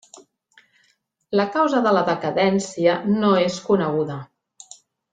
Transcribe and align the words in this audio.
La 1.41 1.45
causa 1.57 1.83
de 1.87 1.91
la 1.99 2.03
decadència 2.09 2.99
no 3.21 3.37
és 3.45 3.63
coneguda. 3.71 4.21